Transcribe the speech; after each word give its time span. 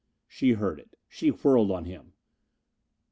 She 0.27 0.53
heard 0.53 0.79
it. 0.79 0.95
She 1.07 1.29
whirled 1.29 1.69
on 1.69 1.85
him. 1.85 2.13